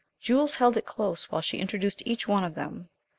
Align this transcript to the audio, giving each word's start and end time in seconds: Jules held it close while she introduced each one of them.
Jules 0.19 0.55
held 0.55 0.77
it 0.77 0.85
close 0.87 1.25
while 1.25 1.43
she 1.43 1.59
introduced 1.59 2.01
each 2.07 2.27
one 2.27 2.43
of 2.43 2.55
them. 2.55 2.89